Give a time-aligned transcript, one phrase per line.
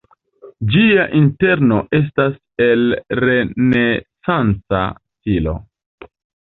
[0.75, 2.89] Ĝia interno estas el
[3.25, 5.57] renesanca stilo.